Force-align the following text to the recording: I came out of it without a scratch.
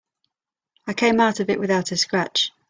I 0.87 0.93
came 0.95 1.19
out 1.19 1.41
of 1.41 1.51
it 1.51 1.59
without 1.59 1.91
a 1.91 1.95
scratch. 1.95 2.49